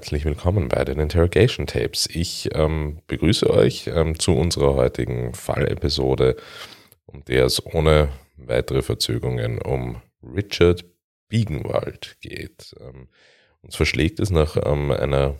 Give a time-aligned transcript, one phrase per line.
[0.00, 2.08] herzlich willkommen bei den Interrogation Tapes.
[2.10, 6.36] Ich ähm, begrüße euch ähm, zu unserer heutigen Fallepisode,
[7.04, 8.08] um der es ohne
[8.38, 10.86] weitere Verzögerungen um Richard
[11.28, 12.74] Biegenwald geht.
[12.80, 13.08] Ähm,
[13.60, 15.34] uns verschlägt es nach ähm, einer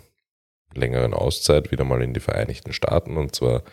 [0.75, 3.63] längeren Auszeit wieder mal in die Vereinigten Staaten und zwar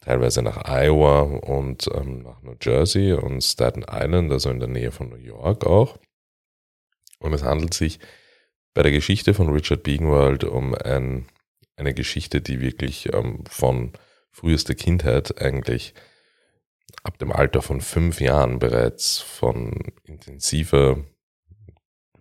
[0.00, 4.92] teilweise nach Iowa und ähm, nach New Jersey und Staten Island, also in der Nähe
[4.92, 5.98] von New York auch.
[7.20, 8.00] Und es handelt sich
[8.74, 11.26] bei der Geschichte von Richard Biegenwald um ein,
[11.76, 13.92] eine Geschichte, die wirklich ähm, von
[14.30, 15.94] frühester Kindheit eigentlich
[17.04, 21.04] ab dem Alter von fünf Jahren bereits von intensiver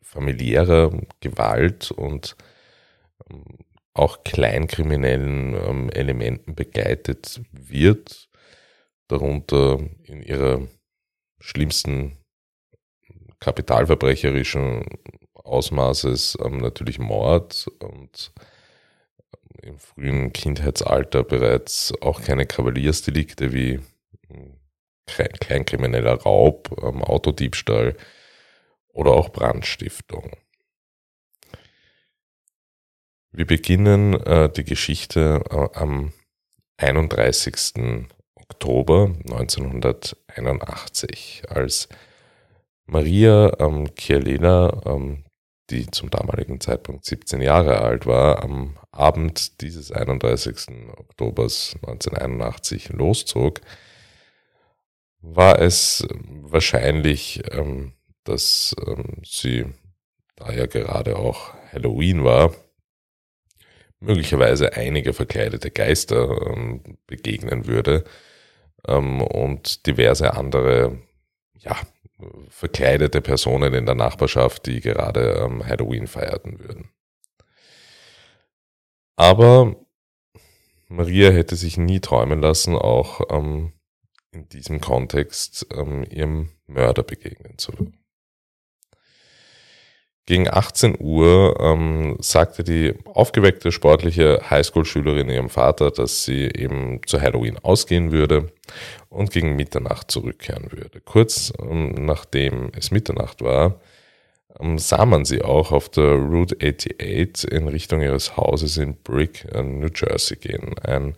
[0.01, 2.37] familiärer Gewalt und
[3.29, 3.43] ähm,
[3.95, 8.29] auch kleinkriminellen ähm, Elementen begleitet wird,
[9.07, 10.67] darunter in ihrer
[11.39, 12.17] schlimmsten
[13.39, 14.85] kapitalverbrecherischen
[15.43, 18.33] Ausmaßes ähm, natürlich Mord und
[19.33, 23.79] ähm, im frühen Kindheitsalter bereits auch keine Kavaliersdelikte wie
[24.27, 24.57] hm,
[25.05, 27.95] kleinkrimineller Raub, ähm, Autodiebstahl
[28.89, 30.31] oder auch Brandstiftung.
[33.31, 36.13] Wir beginnen äh, die Geschichte äh, am
[36.77, 38.05] 31.
[38.35, 41.89] Oktober 1981, als
[42.85, 45.23] Maria ähm, Chialena ähm,
[45.69, 50.89] die zum damaligen Zeitpunkt 17 Jahre alt war, am Abend dieses 31.
[50.97, 53.61] Oktobers 1981 loszog,
[55.21, 56.05] war es
[56.41, 57.93] wahrscheinlich, ähm,
[58.25, 59.65] dass ähm, sie,
[60.35, 62.53] da ja gerade auch Halloween war,
[63.99, 68.03] möglicherweise einige verkleidete Geister ähm, begegnen würde
[68.87, 70.99] ähm, und diverse andere
[71.57, 71.77] ja,
[72.49, 76.89] verkleidete Personen in der Nachbarschaft, die gerade ähm, Halloween feierten würden.
[79.15, 79.75] Aber
[80.87, 83.73] Maria hätte sich nie träumen lassen, auch ähm,
[84.31, 87.91] in diesem Kontext ähm, ihrem Mörder begegnen zu.
[90.25, 97.19] Gegen 18 Uhr ähm, sagte die aufgeweckte sportliche Highschool-Schülerin ihrem Vater, dass sie eben zu
[97.19, 98.53] Halloween ausgehen würde
[99.09, 101.01] und gegen Mitternacht zurückkehren würde.
[101.01, 103.81] Kurz ähm, nachdem es Mitternacht war,
[104.61, 109.45] ähm, sah man sie auch auf der Route 88 in Richtung ihres Hauses in Brick,
[109.53, 110.77] äh, New Jersey gehen.
[110.79, 111.15] Ein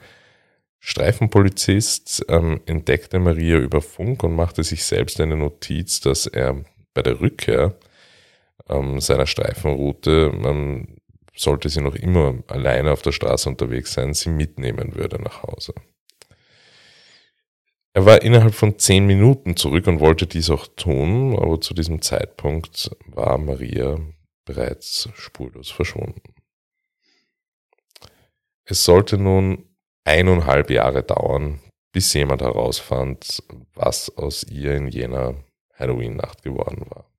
[0.79, 6.63] Streifenpolizist ähm, entdeckte Maria über Funk und machte sich selbst eine Notiz, dass er
[6.95, 7.75] bei der Rückkehr
[8.69, 10.97] ähm, seiner Streifenroute, man
[11.35, 15.73] sollte sie noch immer alleine auf der Straße unterwegs sein, sie mitnehmen würde nach Hause.
[17.93, 22.01] Er war innerhalb von zehn Minuten zurück und wollte dies auch tun, aber zu diesem
[22.01, 23.99] Zeitpunkt war Maria
[24.43, 26.35] bereits spurlos verschwunden.
[28.65, 29.69] Es sollte nun
[30.03, 31.61] eineinhalb Jahre dauern,
[31.93, 33.41] bis jemand herausfand,
[33.73, 35.35] was aus ihr in jener
[35.75, 37.09] Halloween-Nacht geworden war.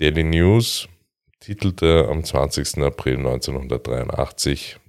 [0.00, 0.88] Die Daily News
[1.38, 2.82] titelte am 20.
[2.82, 4.80] April 1983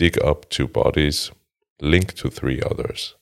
[0.00, 1.32] Dig up two bodies,
[1.80, 3.16] link to three others.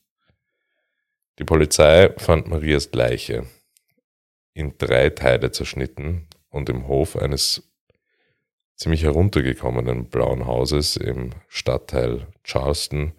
[1.39, 3.47] Die Polizei fand Marias Leiche
[4.53, 7.63] in drei Teile zerschnitten und im Hof eines
[8.75, 13.13] ziemlich heruntergekommenen blauen Hauses im Stadtteil Charleston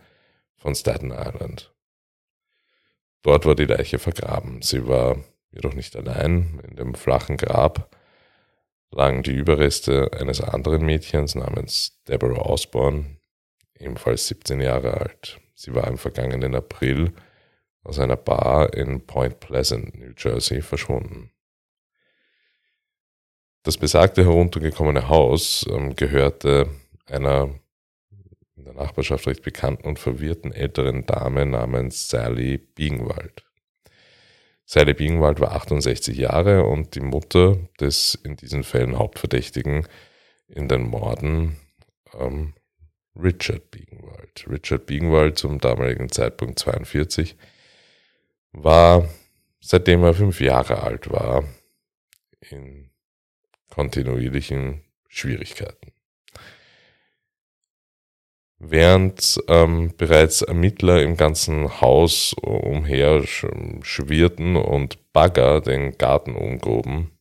[0.57, 1.73] von Staten Island.
[3.21, 4.61] Dort war die Leiche vergraben.
[4.61, 6.61] Sie war jedoch nicht allein.
[6.67, 7.95] In dem flachen Grab
[8.91, 13.17] lagen die Überreste eines anderen Mädchens namens Deborah Osborne,
[13.77, 15.39] ebenfalls 17 Jahre alt.
[15.55, 17.13] Sie war im vergangenen April
[17.83, 21.31] aus einer Bar in Point Pleasant, New Jersey, verschwunden.
[23.63, 26.69] Das besagte heruntergekommene Haus ähm, gehörte
[27.05, 27.59] einer
[28.55, 33.46] in der Nachbarschaft recht bekannten und verwirrten älteren Dame namens Sally Biegenwald.
[34.69, 39.87] Sally Biegenwald war 68 Jahre und die Mutter des in diesen Fällen Hauptverdächtigen
[40.49, 41.55] in den Morden
[42.13, 42.53] ähm,
[43.15, 44.45] Richard Biegenwald.
[44.49, 47.37] Richard Biegenwald zum damaligen Zeitpunkt 42
[48.51, 49.07] war,
[49.61, 51.45] seitdem er fünf Jahre alt war,
[52.41, 52.91] in
[53.69, 55.93] kontinuierlichen Schwierigkeiten.
[58.59, 67.11] Während ähm, bereits Ermittler im ganzen Haus umher schwirrten und Bagger den Garten umgruben,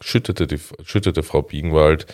[0.00, 2.06] schüttete, die, schüttete Frau Biegenwald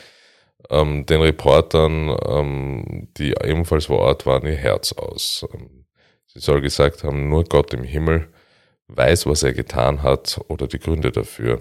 [0.71, 5.45] ähm, den Reportern, ähm, die ebenfalls vor Ort waren, ihr Herz aus.
[5.53, 5.87] Ähm,
[6.27, 8.29] sie soll gesagt haben, nur Gott im Himmel
[8.89, 11.61] weiß, was er getan hat oder die Gründe dafür.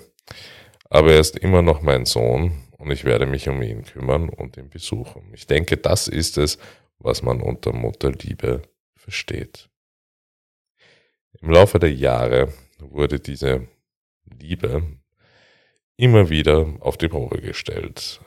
[0.90, 4.58] Aber er ist immer noch mein Sohn und ich werde mich um ihn kümmern und
[4.58, 5.32] ihn besuchen.
[5.34, 6.58] Ich denke, das ist es,
[7.00, 8.64] was man unter Mutterliebe
[8.96, 9.70] versteht.
[11.42, 13.68] Im Laufe der Jahre wurde diese
[14.26, 14.84] Liebe
[15.98, 18.20] immer wieder auf die Probe gestellt.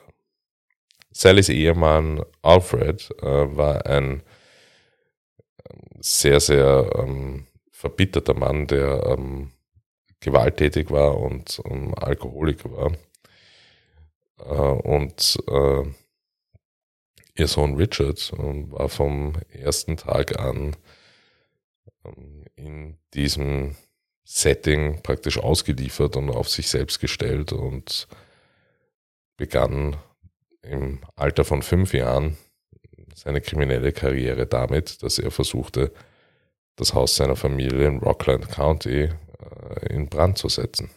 [1.11, 4.23] Sallys Ehemann Alfred äh, war ein
[5.69, 9.53] ähm, sehr, sehr ähm, verbitterter Mann, der ähm,
[10.21, 12.93] gewalttätig war und ähm, Alkoholiker war.
[14.40, 15.82] Äh, und äh,
[17.35, 20.76] ihr Sohn Richard ähm, war vom ersten Tag an
[22.05, 23.76] ähm, in diesem
[24.25, 28.08] Setting praktisch ausgeliefert und auf sich selbst gestellt und
[29.37, 29.96] begann
[30.62, 32.37] im Alter von fünf Jahren
[33.14, 35.93] seine kriminelle Karriere damit, dass er versuchte,
[36.76, 40.90] das Haus seiner Familie in Rockland County äh, in Brand zu setzen.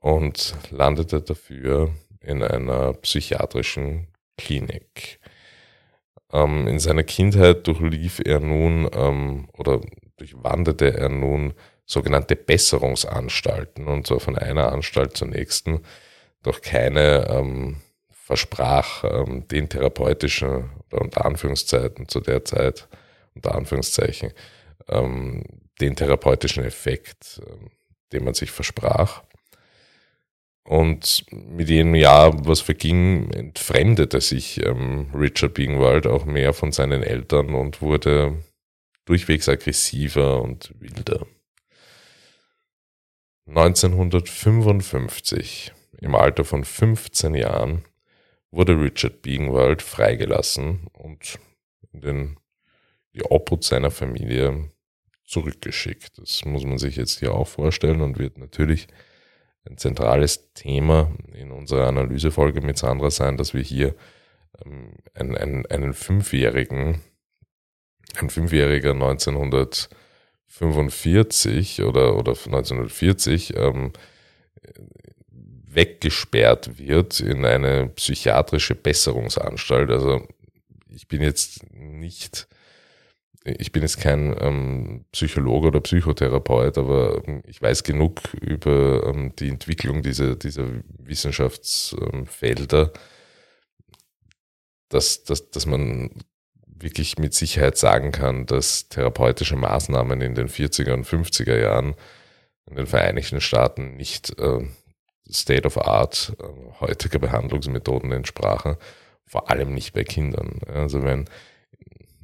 [0.00, 1.90] Und landete dafür
[2.20, 5.18] in einer psychiatrischen Klinik.
[6.32, 9.80] Ähm, in seiner Kindheit durchlief er nun ähm, oder
[10.16, 11.54] durchwanderte er nun
[11.86, 15.80] sogenannte Besserungsanstalten und zwar von einer Anstalt zur nächsten,
[16.42, 17.76] doch keine ähm,
[18.10, 22.88] versprach ähm, den therapeutischen oder unter Anführungszeiten zu der Zeit
[23.34, 24.32] unter Anführungszeichen,
[24.88, 25.44] ähm,
[25.80, 27.70] den therapeutischen Effekt, ähm,
[28.12, 29.22] den man sich versprach.
[30.68, 37.02] Und mit jedem Jahr, was verging, entfremdete sich ähm, Richard Bingwald auch mehr von seinen
[37.02, 38.44] Eltern und wurde
[39.06, 41.26] durchwegs aggressiver und wilder.
[43.46, 45.72] 1955,
[46.02, 47.86] im Alter von 15 Jahren,
[48.50, 51.38] wurde Richard Bingwald freigelassen und
[51.94, 52.36] in den
[53.14, 54.70] die Obhut seiner Familie
[55.24, 56.18] zurückgeschickt.
[56.18, 58.86] Das muss man sich jetzt hier auch vorstellen und wird natürlich
[59.68, 63.96] ein zentrales Thema in unserer Analysefolge mit Sandra sein, dass wir hier
[64.64, 67.00] ähm, einen, einen, einen Fünfjährigen,
[68.16, 73.92] ein Fünfjähriger 1945 oder, oder 1940 ähm,
[75.70, 79.90] weggesperrt wird in eine psychiatrische Besserungsanstalt.
[79.90, 80.26] Also
[80.88, 82.48] ich bin jetzt nicht
[83.58, 89.34] ich bin jetzt kein ähm, Psychologe oder Psychotherapeut, aber ähm, ich weiß genug über ähm,
[89.36, 90.66] die Entwicklung dieser, dieser
[90.98, 92.92] Wissenschaftsfelder,
[94.88, 96.10] dass, dass, dass man
[96.66, 101.94] wirklich mit Sicherheit sagen kann, dass therapeutische Maßnahmen in den 40er und 50er Jahren
[102.66, 104.60] in den Vereinigten Staaten nicht äh,
[105.30, 108.76] State of Art äh, heutiger Behandlungsmethoden entsprachen,
[109.26, 110.60] vor allem nicht bei Kindern.
[110.72, 111.28] Also wenn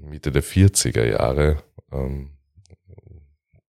[0.08, 1.62] Mitte der 40er Jahre,
[1.92, 2.30] ähm,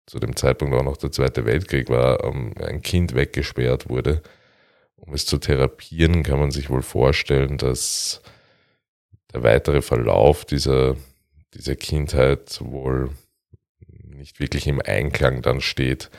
[0.07, 4.23] zu dem Zeitpunkt auch noch der Zweite Weltkrieg war, ähm, ein Kind weggesperrt wurde.
[4.97, 8.21] Um es zu therapieren, kann man sich wohl vorstellen, dass
[9.33, 10.97] der weitere Verlauf dieser,
[11.55, 13.11] dieser Kindheit wohl
[14.05, 16.11] nicht wirklich im Einklang dann steht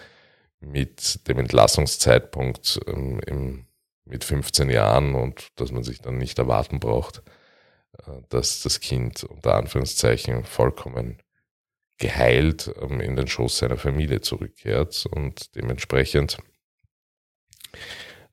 [0.62, 3.66] mit dem Entlassungszeitpunkt ähm, im,
[4.06, 7.24] mit 15 Jahren und dass man sich dann nicht erwarten braucht,
[8.30, 11.22] dass das Kind unter Anführungszeichen vollkommen
[11.98, 16.38] geheilt ähm, in den Schoß seiner Familie zurückkehrt und dementsprechend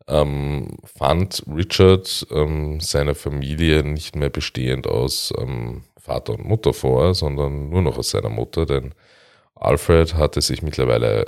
[0.08, 7.14] ähm, fand Richard ähm, seine Familie nicht mehr bestehend aus ähm, Vater und Mutter vor,
[7.14, 8.94] sondern nur noch aus seiner Mutter, denn
[9.54, 11.26] Alfred hatte sich mittlerweile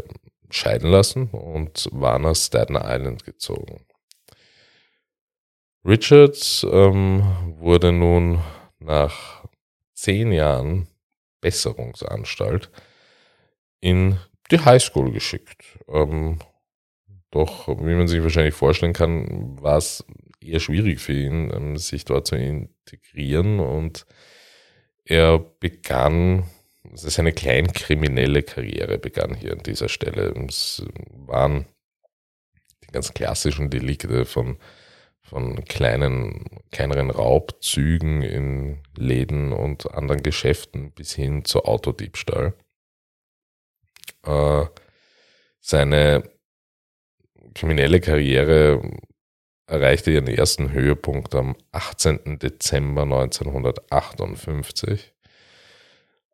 [0.49, 3.85] scheiden lassen und war nach Staten Island gezogen.
[5.85, 7.23] Richard ähm,
[7.59, 8.41] wurde nun
[8.79, 9.45] nach
[9.95, 10.89] zehn Jahren
[11.41, 12.71] Besserungsanstalt
[13.81, 14.19] in
[14.51, 15.79] die Highschool geschickt.
[15.89, 16.39] Ähm,
[17.31, 20.05] doch, wie man sich wahrscheinlich vorstellen kann, war es
[20.41, 24.05] eher schwierig für ihn, ähm, sich dort zu integrieren und
[25.05, 26.45] er begann,
[26.91, 30.35] also seine kleinkriminelle Karriere begann hier an dieser Stelle.
[30.47, 31.67] Es waren
[32.85, 34.59] die ganz klassischen Delikte von
[35.31, 42.55] von kleinen, kleineren Raubzügen in Läden und anderen Geschäften bis hin zu Autodiebstahl.
[44.27, 44.65] Äh,
[45.61, 46.25] seine
[47.55, 48.83] kriminelle Karriere
[49.67, 52.41] erreichte ihren ersten Höhepunkt am 18.
[52.41, 55.15] Dezember 1958,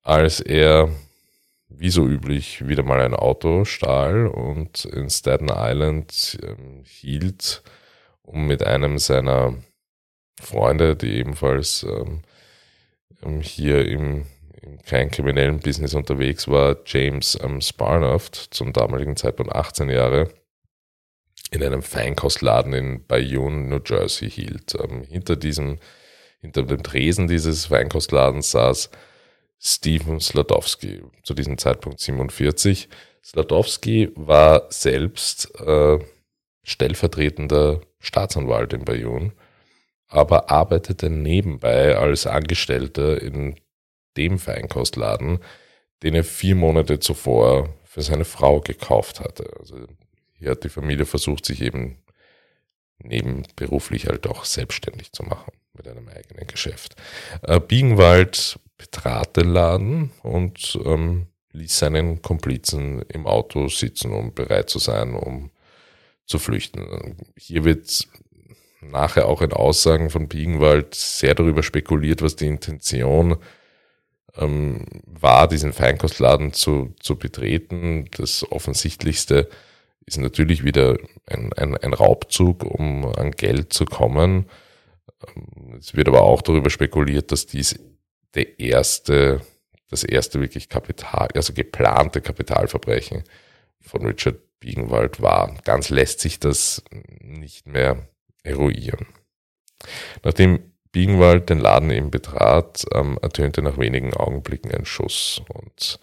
[0.03, 0.88] als er
[1.69, 7.62] wie so üblich wieder mal ein Auto stahl und in Staten Island äh, hielt
[8.26, 9.54] um mit einem seiner
[10.40, 12.23] Freunde, die ebenfalls ähm,
[13.23, 14.26] ähm, hier im,
[14.62, 20.28] im kleinkriminellen Business unterwegs war, James ähm, Sparnoft, zum damaligen Zeitpunkt 18 Jahre,
[21.50, 24.75] in einem Feinkostladen in Bayonne, New Jersey hielt.
[24.75, 25.78] Ähm, hinter diesem,
[26.40, 28.90] hinter dem Tresen dieses Feinkostladens saß
[29.59, 32.88] Steven Sladowski, zu diesem Zeitpunkt 47.
[33.25, 35.99] Sladowski war selbst äh,
[36.67, 39.33] stellvertretender Staatsanwalt in Bayonne,
[40.09, 43.55] aber arbeitete nebenbei als Angestellter in
[44.17, 45.39] dem Feinkostladen,
[46.03, 49.49] den er vier Monate zuvor für seine Frau gekauft hatte.
[49.61, 49.87] Also
[50.33, 51.99] hier hat die Familie versucht, sich eben
[52.99, 56.97] nebenberuflich halt auch selbstständig zu machen mit einem eigenen Geschäft.
[57.43, 64.69] Äh, Biegenwald betrat den Laden und ähm, ließ seinen Komplizen im Auto sitzen, um bereit
[64.69, 65.51] zu sein, um
[66.26, 67.16] zu flüchten.
[67.37, 68.06] Hier wird
[68.80, 73.37] nachher auch in Aussagen von Biegenwald sehr darüber spekuliert, was die Intention
[74.37, 78.06] ähm, war, diesen Feinkostladen zu, zu betreten.
[78.16, 79.49] Das Offensichtlichste
[80.04, 84.47] ist natürlich wieder ein, ein, ein Raubzug, um an Geld zu kommen.
[85.26, 87.78] Ähm, es wird aber auch darüber spekuliert, dass dies
[88.35, 89.40] der erste,
[89.90, 93.25] das erste wirklich Kapital, also geplante Kapitalverbrechen
[93.80, 95.55] von Richard Biegenwald war.
[95.65, 96.83] Ganz lässt sich das
[97.21, 98.09] nicht mehr
[98.43, 99.07] eruieren.
[100.23, 106.01] Nachdem Biegenwald den Laden eben betrat, ähm, ertönte nach wenigen Augenblicken ein Schuss und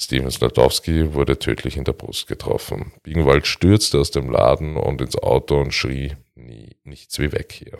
[0.00, 2.92] Steven Sladowski wurde tödlich in der Brust getroffen.
[3.02, 7.78] Biegenwald stürzte aus dem Laden und ins Auto und schrie, nie, nichts wie weg hier.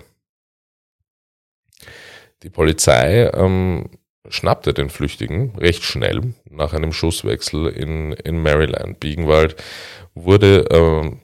[2.42, 3.90] Die Polizei ähm,
[4.28, 9.00] schnappte den Flüchtigen recht schnell nach einem Schusswechsel in, in Maryland.
[9.00, 9.56] Biegenwald
[10.14, 11.16] wurde äh,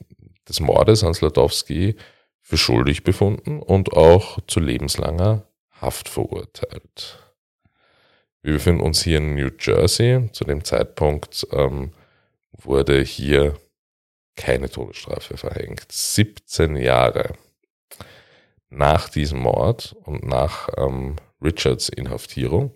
[0.47, 1.95] des Mordes an Sladowski
[2.41, 7.19] für schuldig befunden und auch zu lebenslanger Haft verurteilt.
[8.41, 10.29] Wir befinden uns hier in New Jersey.
[10.31, 11.91] Zu dem Zeitpunkt ähm,
[12.51, 13.57] wurde hier
[14.35, 15.85] keine Todesstrafe verhängt.
[15.91, 17.33] 17 Jahre
[18.69, 22.71] nach diesem Mord und nach ähm, Richards Inhaftierung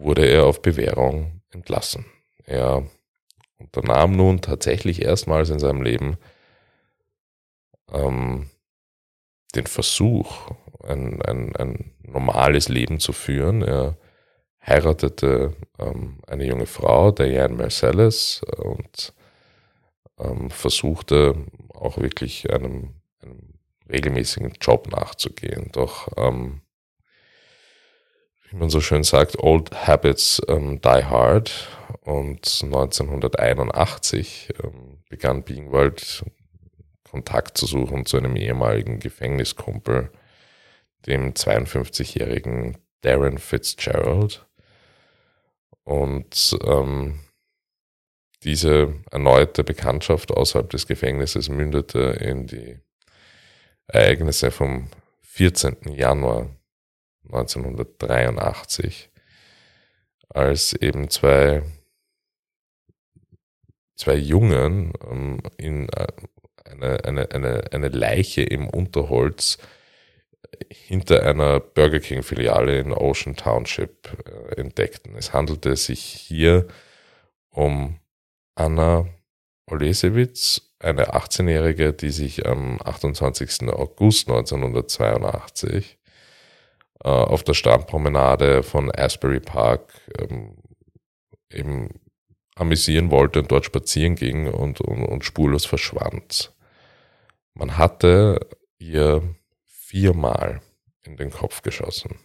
[0.00, 2.06] wurde er auf Bewährung entlassen.
[2.44, 2.86] Er
[3.58, 6.16] unternahm nun tatsächlich erstmals in seinem Leben
[7.92, 8.50] ähm,
[9.54, 10.50] den Versuch,
[10.82, 13.62] ein, ein, ein normales Leben zu führen.
[13.62, 13.96] Er
[14.66, 19.12] heiratete ähm, eine junge Frau, Diane Marcellus, und
[20.18, 21.34] ähm, versuchte
[21.74, 23.54] auch wirklich einem, einem,
[23.90, 25.70] regelmäßigen Job nachzugehen.
[25.72, 26.60] Doch ähm,
[28.50, 31.68] wie man so schön sagt, Old Habits ähm, Die Hard.
[32.02, 36.24] Und 1981 ähm, begann Bingwald
[37.08, 40.10] Kontakt zu suchen zu einem ehemaligen Gefängniskumpel,
[41.06, 44.46] dem 52-jährigen Darren Fitzgerald.
[45.84, 47.20] Und ähm,
[48.42, 52.78] diese erneute Bekanntschaft außerhalb des Gefängnisses mündete in die
[53.86, 54.88] Ereignisse vom
[55.22, 55.76] 14.
[55.92, 56.48] Januar
[57.32, 59.10] 1983,
[60.28, 61.62] als eben zwei,
[63.96, 66.06] zwei Jungen ähm, in äh,
[66.64, 69.58] eine, eine, eine, eine Leiche im Unterholz
[70.68, 75.16] hinter einer Burger King Filiale in Ocean Township äh, entdeckten.
[75.16, 76.66] Es handelte sich hier
[77.50, 77.98] um
[78.54, 79.06] Anna
[79.66, 83.68] Olesewitz, eine 18-Jährige, die sich am 28.
[83.68, 85.99] August 1982 äh,
[87.08, 90.56] auf der Strandpromenade von Asbury Park ähm,
[91.50, 91.88] eben
[92.54, 96.52] amüsieren wollte und dort spazieren ging und, und, und spurlos verschwand.
[97.54, 98.46] Man hatte
[98.78, 99.22] ihr
[99.66, 100.60] viermal
[101.02, 102.18] in den Kopf geschossen.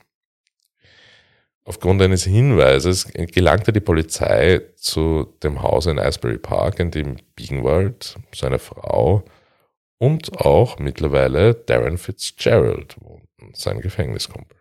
[1.64, 8.18] Aufgrund eines Hinweises gelangte die Polizei zu dem Haus in Asbury Park, in dem Biegenwald,
[8.36, 9.24] seine Frau
[9.98, 14.58] und auch mittlerweile Darren Fitzgerald wohnten, sein Gefängniskumpel.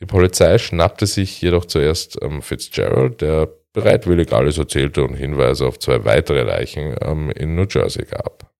[0.00, 5.78] Die Polizei schnappte sich jedoch zuerst ähm, Fitzgerald, der bereitwillig alles erzählte und Hinweise auf
[5.78, 8.50] zwei weitere Leichen ähm, in New Jersey gab.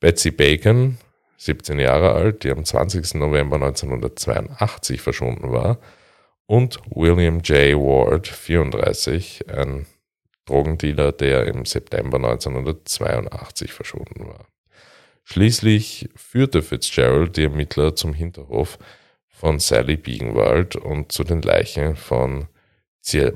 [0.00, 0.98] Betsy Bacon,
[1.38, 3.14] 17 Jahre alt, die am 20.
[3.14, 5.78] November 1982 verschwunden war,
[6.46, 7.76] und William J.
[7.76, 9.86] Ward, 34, ein
[10.44, 14.46] Drogendealer, der im September 1982 verschwunden war.
[15.24, 18.78] Schließlich führte Fitzgerald die Ermittler zum Hinterhof
[19.36, 22.48] von Sally Biegenwald und zu den Leichen von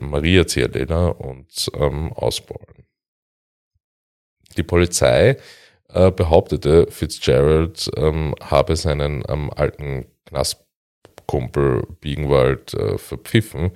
[0.00, 2.85] Maria Zierlena und ähm, Osborne.
[4.57, 5.37] Die Polizei
[5.90, 13.73] äh, behauptete, Fitzgerald ähm, habe seinen ähm, alten Knastkumpel Biegenwald äh, verpfiffen,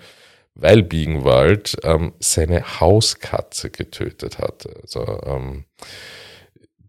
[0.54, 4.74] weil Biegenwald ähm, seine Hauskatze getötet hatte.
[4.82, 5.66] Also ähm,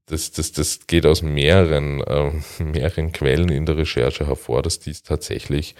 [0.07, 2.31] das, das, das geht aus mehreren, äh,
[2.63, 5.75] mehreren Quellen in der Recherche hervor, dass dies tatsächlich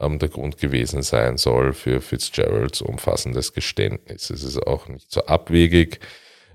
[0.00, 4.30] ähm, der Grund gewesen sein soll für Fitzgeralds umfassendes Geständnis.
[4.30, 6.00] Es ist auch nicht so abwegig,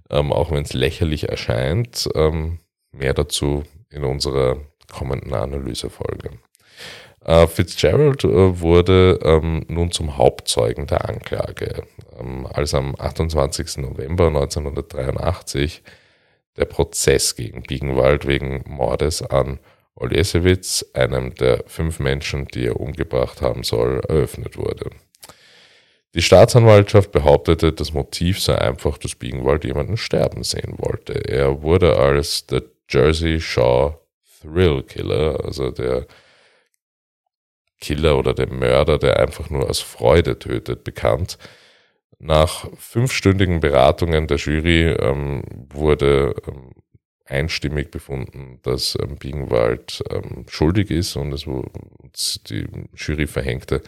[0.09, 2.09] ähm, auch wenn es lächerlich erscheint.
[2.15, 2.59] Ähm,
[2.91, 4.57] mehr dazu in unserer
[4.91, 6.31] kommenden Analysefolge.
[7.23, 11.83] Äh, Fitzgerald äh, wurde ähm, nun zum Hauptzeugen der Anklage,
[12.19, 13.77] ähm, als am 28.
[13.77, 15.83] November 1983
[16.58, 19.60] der Prozess gegen Biegenwald wegen Mordes an
[19.96, 24.89] Olesewitz, einem der fünf Menschen, die er umgebracht haben soll, eröffnet wurde.
[26.13, 31.13] Die Staatsanwaltschaft behauptete, das Motiv sei einfach, dass Biegenwald jemanden sterben sehen wollte.
[31.13, 33.98] Er wurde als der Jersey Shaw
[34.41, 36.08] Thrill Killer, also der
[37.79, 41.38] Killer oder der Mörder, der einfach nur aus Freude tötet, bekannt.
[42.23, 45.41] Nach fünfstündigen Beratungen der Jury ähm,
[45.73, 46.69] wurde ähm,
[47.25, 53.81] einstimmig befunden, dass ähm, Biegenwald ähm, schuldig ist und es die Jury verhängte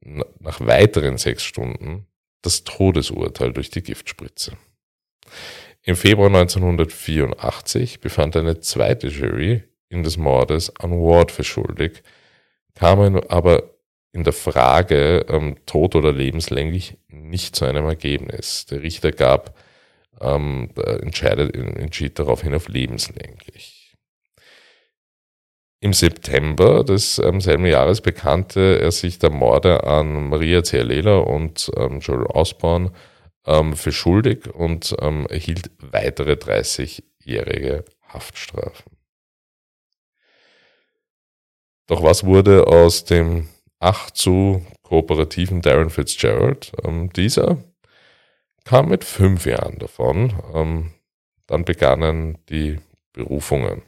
[0.00, 2.08] nach weiteren sechs Stunden
[2.42, 4.56] das Todesurteil durch die Giftspritze.
[5.82, 12.02] Im Februar 1984 befand eine zweite Jury ihn des Mordes an Ward für schuldig,
[12.74, 13.75] kamen aber
[14.16, 18.64] in der Frage ähm, tot oder lebenslänglich nicht zu einem Ergebnis.
[18.66, 19.54] Der Richter gab,
[20.22, 20.70] ähm,
[21.02, 23.94] entscheidet, entschied daraufhin auf lebenslänglich.
[25.80, 31.70] Im September des ähm, selben Jahres bekannte er sich der Morde an Maria Cialela und
[31.76, 32.92] ähm, Joel Osborne
[33.46, 38.96] ähm, für schuldig und ähm, erhielt weitere 30-jährige Haftstrafen.
[41.86, 46.72] Doch was wurde aus dem ach zu kooperativen Darren Fitzgerald?
[46.84, 47.58] Ähm, dieser
[48.64, 50.34] kam mit fünf Jahren davon.
[50.54, 50.90] Ähm,
[51.46, 52.78] dann begannen die
[53.12, 53.82] Berufungen.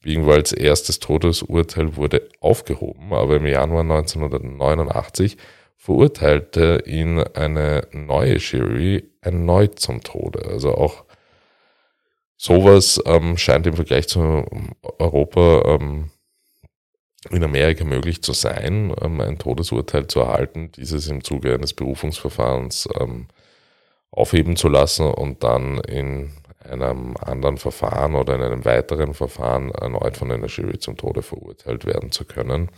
[0.00, 5.36] Biegenwalds erstes Todesurteil wurde aufgehoben, aber im Januar 1989
[5.76, 10.46] verurteilte ihn eine neue Jury erneut zum Tode.
[10.46, 11.04] Also auch
[12.36, 14.46] sowas ähm, scheint im Vergleich zu
[14.98, 16.10] Europa ähm,
[17.30, 22.88] in Amerika möglich zu sein, ähm, ein Todesurteil zu erhalten, dieses im Zuge eines Berufungsverfahrens
[23.00, 23.26] ähm,
[24.10, 26.30] aufheben zu lassen und dann in
[26.68, 31.84] einem anderen Verfahren oder in einem weiteren Verfahren erneut von einer Jury zum Tode verurteilt
[31.84, 32.70] werden zu können.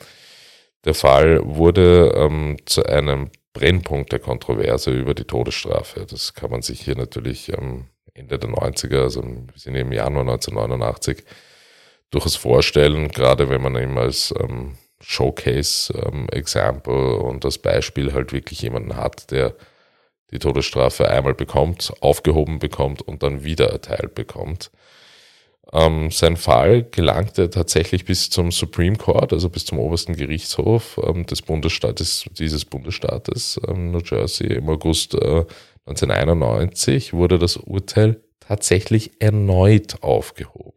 [0.85, 6.06] Der Fall wurde ähm, zu einem Brennpunkt der Kontroverse über die Todesstrafe.
[6.09, 10.22] Das kann man sich hier natürlich ähm, Ende der 90er, also wir sind im Januar
[10.22, 11.24] 1989,
[12.10, 18.62] durchaus vorstellen, gerade wenn man eben als ähm, Showcase-Example ähm, und das Beispiel halt wirklich
[18.62, 19.54] jemanden hat, der
[20.32, 24.70] die Todesstrafe einmal bekommt, aufgehoben bekommt und dann wieder erteilt bekommt.
[25.72, 31.26] Ähm, sein Fall gelangte tatsächlich bis zum Supreme Court, also bis zum obersten Gerichtshof ähm,
[31.26, 34.54] des Bundesstaates, dieses Bundesstaates ähm, New Jersey.
[34.54, 35.44] Im August äh,
[35.86, 40.75] 1991 wurde das Urteil tatsächlich erneut aufgehoben.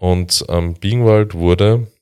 [0.00, 1.92] Und ähm, Bingwald wurde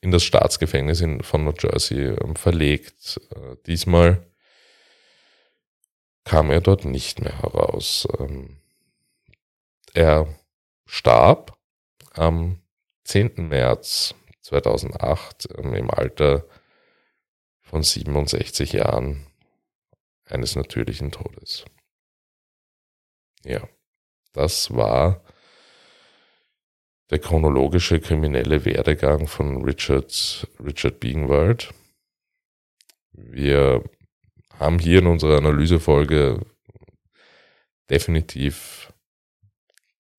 [0.00, 3.20] in das Staatsgefängnis in, von New Jersey ähm, verlegt.
[3.36, 4.26] Äh, diesmal
[6.24, 8.08] kam er dort nicht mehr heraus.
[8.18, 8.62] Ähm,
[9.92, 10.26] er
[10.86, 11.58] starb
[12.14, 12.62] am
[13.04, 13.46] 10.
[13.48, 16.46] März 2008 ähm, im Alter
[17.60, 19.26] von 67 Jahren
[20.24, 21.66] eines natürlichen Todes.
[23.44, 23.68] Ja,
[24.32, 25.22] das war
[27.10, 31.72] der chronologische kriminelle Werdegang von Richard, Richard Biegenwald.
[33.12, 33.82] Wir
[34.58, 36.40] haben hier in unserer Analysefolge
[37.88, 38.92] definitiv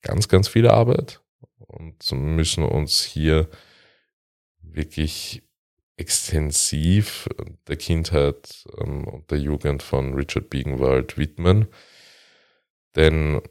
[0.01, 1.21] ganz, ganz viel Arbeit
[1.57, 3.49] und müssen uns hier
[4.61, 5.43] wirklich
[5.97, 7.27] extensiv
[7.67, 11.67] der Kindheit ähm, und der Jugend von Richard Biegenwald widmen.
[12.95, 13.41] Denn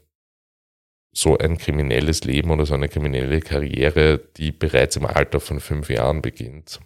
[1.11, 5.89] so ein kriminelles Leben oder so eine kriminelle Karriere, die bereits im Alter von fünf
[5.89, 6.79] Jahren beginnt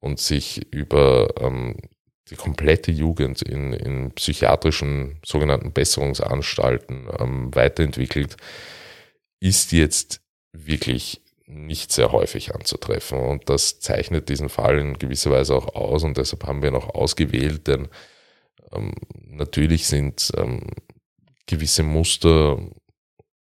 [0.00, 1.76] und sich über ähm,
[2.30, 8.36] die komplette Jugend in, in psychiatrischen sogenannten Besserungsanstalten ähm, weiterentwickelt,
[9.40, 10.22] ist jetzt
[10.52, 13.18] wirklich nicht sehr häufig anzutreffen.
[13.18, 16.76] Und das zeichnet diesen Fall in gewisser Weise auch aus und deshalb haben wir ihn
[16.76, 17.88] auch ausgewählt, denn
[18.72, 18.94] ähm,
[19.26, 20.68] natürlich sind ähm,
[21.46, 22.58] gewisse Muster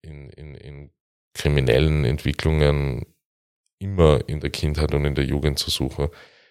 [0.03, 0.91] in, in, in
[1.33, 3.05] kriminellen Entwicklungen
[3.79, 6.09] immer in der Kindheit und in der Jugend zu suchen.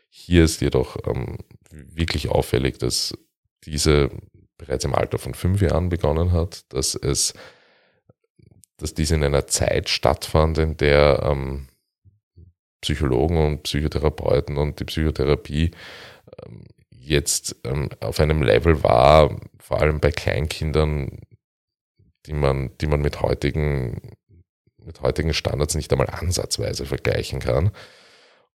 [0.08, 1.38] Hier ist jedoch ähm,
[1.70, 3.16] wirklich auffällig, dass
[3.64, 4.10] diese
[4.58, 7.34] bereits im Alter von fünf Jahren begonnen hat, dass es
[8.76, 11.68] dass dies in einer Zeit stattfand, in der ähm,
[12.80, 15.70] Psychologen und Psychotherapeuten und die Psychotherapie
[16.44, 21.20] ähm, jetzt ähm, auf einem Level war, vor allem bei Kleinkindern,
[22.26, 24.16] die man, die man mit heutigen,
[24.78, 27.70] mit heutigen Standards nicht einmal ansatzweise vergleichen kann.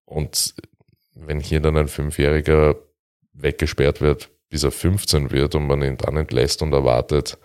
[0.06, 0.56] Und
[1.13, 2.75] wenn hier dann ein Fünfjähriger
[3.34, 7.38] weggesperrt wird, bis er 15 wird und man ihn dann entlässt und erwartet,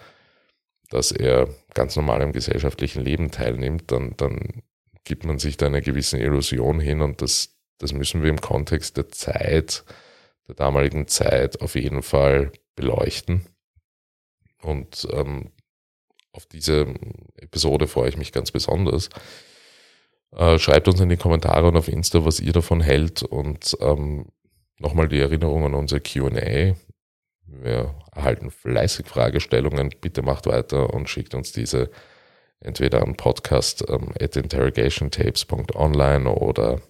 [0.91, 4.63] dass er ganz normal am gesellschaftlichen Leben teilnimmt, dann, dann
[5.05, 8.97] gibt man sich da eine gewisse Illusion hin und das, das müssen wir im Kontext
[8.97, 9.85] der Zeit,
[10.47, 13.47] der damaligen Zeit auf jeden Fall beleuchten.
[14.61, 15.51] Und ähm,
[16.33, 16.95] auf diese
[17.37, 19.11] Episode freue ich mich ganz besonders.
[20.35, 24.27] Äh, schreibt uns in die Kommentare und auf Insta, was ihr davon hält und ähm,
[24.79, 26.75] nochmal die Erinnerung an unser QA.
[27.47, 29.91] Wir erhalten fleißig Fragestellungen.
[30.01, 31.91] Bitte macht weiter und schickt uns diese
[32.61, 36.81] entweder an podcast ähm, at interrogationtapes.online oder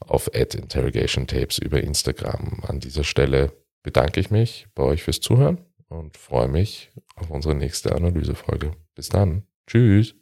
[0.00, 2.62] auf at interrogationtapes über Instagram.
[2.66, 3.52] An dieser Stelle
[3.82, 8.72] bedanke ich mich bei euch fürs Zuhören und freue mich auf unsere nächste Analysefolge.
[8.94, 9.44] Bis dann.
[9.66, 10.14] Tschüss.